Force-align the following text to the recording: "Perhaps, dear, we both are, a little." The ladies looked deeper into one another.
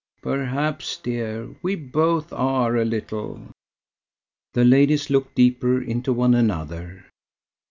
"Perhaps, 0.23 0.97
dear, 0.97 1.55
we 1.61 1.75
both 1.75 2.33
are, 2.33 2.75
a 2.75 2.83
little." 2.83 3.49
The 4.55 4.65
ladies 4.65 5.11
looked 5.11 5.35
deeper 5.35 5.79
into 5.79 6.11
one 6.11 6.33
another. 6.33 7.05